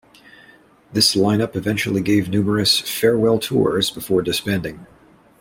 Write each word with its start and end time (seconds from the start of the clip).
This 0.91 1.15
line 1.15 1.41
up 1.41 1.55
eventually 1.55 2.01
gave 2.01 2.27
numerous 2.27 2.79
'farewell 2.79 3.37
tours' 3.37 3.91
before 3.91 4.23
disbanding. 4.23 4.87